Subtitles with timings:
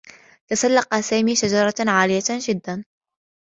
[0.47, 2.83] تسلّق سامي شجرة عالية جدّا.